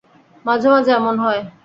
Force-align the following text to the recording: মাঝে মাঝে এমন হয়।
মাঝে 0.45 0.67
মাঝে 0.69 0.91
এমন 0.93 1.15
হয়। 1.19 1.41